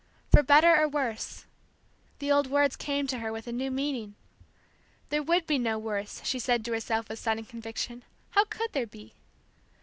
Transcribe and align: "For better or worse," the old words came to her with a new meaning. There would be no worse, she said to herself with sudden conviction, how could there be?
"For 0.31 0.41
better 0.41 0.75
or 0.81 0.87
worse," 0.89 1.45
the 2.17 2.31
old 2.31 2.47
words 2.47 2.75
came 2.75 3.05
to 3.05 3.19
her 3.19 3.31
with 3.31 3.45
a 3.45 3.51
new 3.51 3.69
meaning. 3.69 4.15
There 5.09 5.21
would 5.21 5.45
be 5.45 5.59
no 5.59 5.77
worse, 5.77 6.21
she 6.23 6.39
said 6.39 6.65
to 6.65 6.71
herself 6.71 7.07
with 7.07 7.19
sudden 7.19 7.45
conviction, 7.45 8.01
how 8.31 8.45
could 8.45 8.73
there 8.73 8.87
be? 8.87 9.13